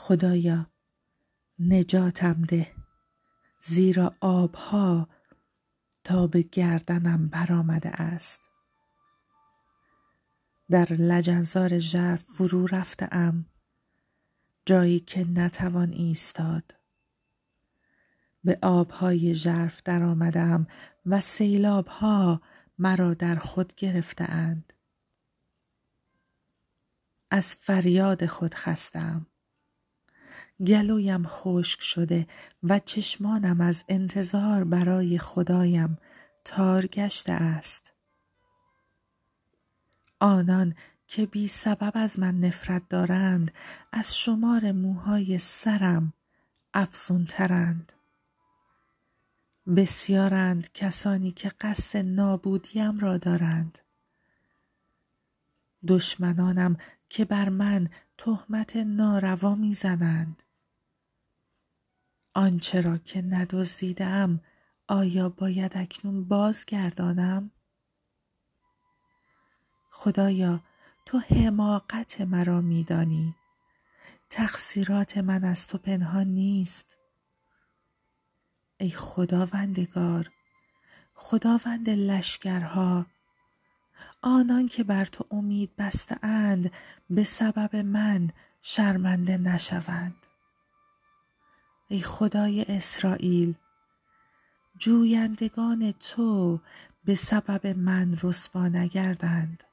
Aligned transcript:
خدایا 0.00 0.66
نجاتم 1.58 2.42
ده. 2.42 2.74
زیرا 3.62 4.16
آبها 4.20 5.08
تا 6.04 6.26
به 6.26 6.42
گردنم 6.42 7.28
برآمده 7.28 7.88
است. 7.88 8.40
در 10.70 10.92
لجنزار 10.92 11.78
ژرف 11.78 12.22
فرو 12.22 12.66
رفتم 12.66 13.46
جایی 14.66 15.00
که 15.00 15.24
نتوان 15.24 15.92
ایستاد. 15.92 16.74
به 18.44 18.58
آبهای 18.62 19.34
ژرف 19.34 19.82
درآمدم 19.82 20.66
و 21.06 21.20
سیلابها 21.20 22.40
مرا 22.78 23.14
در 23.14 23.36
خود 23.36 23.74
گرفتهاند. 23.74 24.72
از 27.30 27.54
فریاد 27.54 28.26
خود 28.26 28.54
خستم. 28.54 29.26
گلویم 30.66 31.22
خشک 31.26 31.80
شده 31.82 32.26
و 32.62 32.78
چشمانم 32.78 33.60
از 33.60 33.84
انتظار 33.88 34.64
برای 34.64 35.18
خدایم 35.18 35.98
تار 36.44 36.86
گشته 36.86 37.32
است. 37.32 37.92
آنان 40.20 40.74
که 41.06 41.26
بی 41.26 41.48
سبب 41.48 41.92
از 41.94 42.18
من 42.18 42.40
نفرت 42.40 42.88
دارند 42.88 43.52
از 43.92 44.18
شمار 44.18 44.72
موهای 44.72 45.38
سرم 45.38 46.12
افزونترند 46.74 47.92
بسیارند 49.76 50.72
کسانی 50.72 51.32
که 51.32 51.48
قصد 51.60 52.06
نابودیم 52.06 52.98
را 52.98 53.18
دارند. 53.18 53.78
دشمنانم 55.88 56.76
که 57.08 57.24
بر 57.24 57.48
من 57.48 57.88
تهمت 58.18 58.76
ناروا 58.76 59.54
می‌زنند. 59.54 60.42
آنچه 62.34 62.80
را 62.80 62.98
که 62.98 63.22
ندزدیدم 63.22 64.40
آیا 64.88 65.28
باید 65.28 65.72
اکنون 65.74 66.24
بازگردانم؟ 66.24 67.50
خدایا 69.90 70.60
تو 71.06 71.18
حماقت 71.18 72.20
مرا 72.20 72.60
میدانی. 72.60 73.34
تقصیرات 74.30 75.18
من 75.18 75.44
از 75.44 75.66
تو 75.66 75.78
پنهان 75.78 76.26
نیست. 76.26 76.96
ای 78.80 78.90
خداوندگار 78.90 80.30
خداوند 81.14 81.90
لشکرها 81.90 83.06
آنان 84.22 84.68
که 84.68 84.84
بر 84.84 85.04
تو 85.04 85.26
امید 85.30 85.76
بسته 85.76 86.24
اند 86.24 86.72
به 87.10 87.24
سبب 87.24 87.76
من 87.76 88.30
شرمنده 88.62 89.38
نشوند. 89.38 90.14
ای 91.92 92.00
خدای 92.00 92.62
اسرائیل 92.68 93.54
جویندگان 94.78 95.92
تو 95.92 96.60
به 97.04 97.14
سبب 97.14 97.66
من 97.66 98.16
رسوا 98.22 98.68
نگردند 98.68 99.64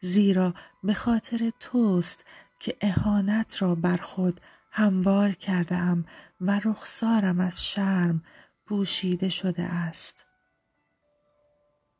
زیرا 0.00 0.54
به 0.82 0.94
خاطر 0.94 1.52
توست 1.60 2.24
که 2.58 2.76
اهانت 2.80 3.62
را 3.62 3.74
بر 3.74 3.96
خود 3.96 4.40
هموار 4.70 5.32
کرده 5.32 6.04
و 6.40 6.60
رخسارم 6.64 7.40
از 7.40 7.64
شرم 7.64 8.22
پوشیده 8.66 9.28
شده 9.28 9.62
است 9.62 10.24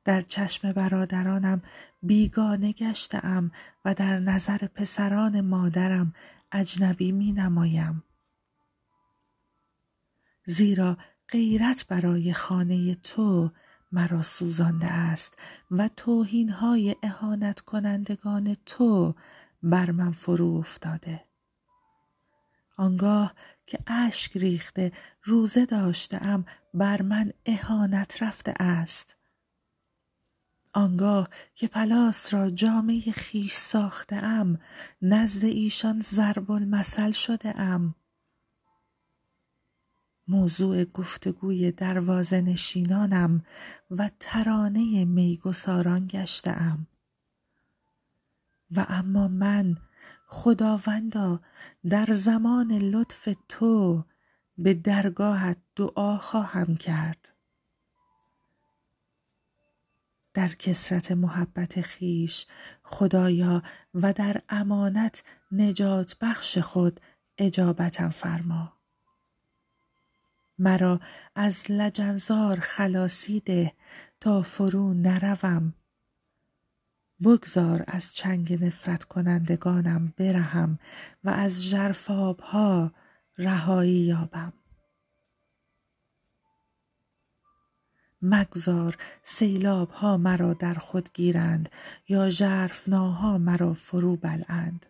در 0.05 0.22
چشم 0.22 0.72
برادرانم 0.72 1.62
بیگانه 2.03 2.72
گشتم 2.72 3.50
و 3.84 3.94
در 3.94 4.19
نظر 4.19 4.58
پسران 4.58 5.41
مادرم 5.41 6.14
اجنبی 6.53 7.12
می 7.12 7.33
نمایم. 7.33 8.03
زیرا 10.44 10.96
غیرت 11.28 11.86
برای 11.88 12.32
خانه 12.32 12.94
تو 12.94 13.50
مرا 13.92 14.22
سوزانده 14.22 14.86
است 14.86 15.34
و 15.70 15.88
توهین 15.88 16.48
های 16.48 16.96
اهانت 17.02 17.60
کنندگان 17.60 18.56
تو 18.66 19.14
بر 19.62 19.90
من 19.90 20.12
فرو 20.12 20.56
افتاده. 20.56 21.24
آنگاه 22.76 23.34
که 23.66 23.78
اشک 23.86 24.36
ریخته 24.36 24.92
روزه 25.22 25.66
داشتم 25.66 26.44
بر 26.74 27.02
من 27.02 27.32
اهانت 27.46 28.22
رفته 28.22 28.54
است. 28.60 29.16
آنگاه 30.74 31.28
که 31.54 31.68
پلاس 31.68 32.34
را 32.34 32.50
جامعه 32.50 33.00
خیش 33.00 33.54
ساخته 33.54 34.16
ام 34.16 34.58
نزد 35.02 35.44
ایشان 35.44 36.02
ضرب 36.02 36.50
المثل 36.50 37.10
شده 37.10 37.60
ام 37.60 37.94
موضوع 40.30 40.84
گفتگوی 40.84 41.72
دروازه 41.72 42.41
نشینانم 42.41 43.42
و 43.91 44.10
ترانه 44.20 45.04
میگساران 45.04 46.06
گشتم 46.06 46.86
و 48.70 48.86
اما 48.88 49.28
من 49.28 49.76
خداوندا 50.26 51.40
در 51.88 52.06
زمان 52.10 52.72
لطف 52.72 53.28
تو 53.48 54.04
به 54.58 54.74
درگاهت 54.74 55.56
دعا 55.76 56.19
خواهم 56.19 56.76
کرد. 56.76 57.32
در 60.34 60.48
کسرت 60.48 61.12
محبت 61.12 61.80
خیش 61.80 62.46
خدایا 62.82 63.62
و 63.94 64.12
در 64.12 64.42
امانت 64.48 65.22
نجات 65.52 66.16
بخش 66.20 66.58
خود 66.58 67.00
اجابتم 67.38 68.10
فرما. 68.10 68.79
مرا 70.60 71.00
از 71.34 71.71
لجنزار 71.71 72.60
خلاصی 72.60 73.41
ده 73.41 73.72
تا 74.21 74.43
فرو 74.43 74.94
نروم. 74.94 75.75
بگذار 77.25 77.84
از 77.87 78.15
چنگ 78.15 78.65
نفرت 78.65 79.04
کنندگانم 79.04 80.15
برهم 80.16 80.78
و 81.25 81.31
از 81.31 81.62
ژرفابها 81.62 82.93
رهایی 83.38 84.00
یابم. 84.00 84.53
مگذار 88.22 88.99
سیلاب 89.22 89.91
ها 89.91 90.16
مرا 90.16 90.54
در 90.54 90.75
خود 90.75 91.09
گیرند 91.12 91.69
یا 92.09 92.31
ژرفناها 92.31 93.38
مرا 93.38 93.72
فرو 93.72 94.16
بلند 94.16 94.87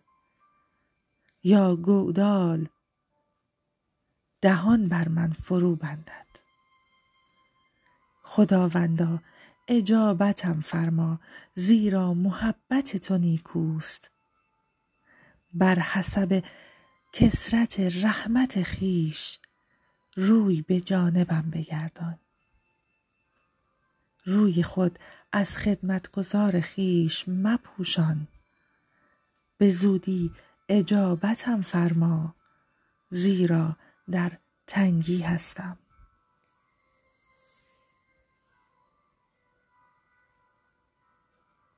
یا 1.42 1.76
گودال 1.76 2.68
دهان 4.40 4.88
بر 4.88 5.08
من 5.08 5.32
فرو 5.32 5.76
بندد. 5.76 6.26
خداوندا 8.22 9.18
اجابتم 9.68 10.60
فرما 10.60 11.20
زیرا 11.54 12.14
محبت 12.14 12.96
تو 12.96 13.18
نیکوست. 13.18 14.10
بر 15.54 15.78
حسب 15.78 16.44
کسرت 17.12 17.80
رحمت 17.80 18.62
خیش 18.62 19.38
روی 20.16 20.62
به 20.62 20.80
جانبم 20.80 21.50
بگردان. 21.50 22.18
روی 24.24 24.62
خود 24.62 24.98
از 25.32 25.56
خدمتگزار 25.56 26.60
خیش 26.60 27.28
مپوشان. 27.28 28.28
به 29.58 29.70
زودی 29.70 30.30
اجابتم 30.68 31.62
فرما 31.62 32.34
زیرا 33.10 33.76
در 34.10 34.32
تنگی 34.66 35.20
هستم. 35.20 35.78